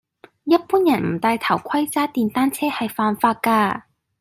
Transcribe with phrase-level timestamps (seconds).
[0.45, 3.83] 一般人唔戴頭盔揸電單車係犯法㗎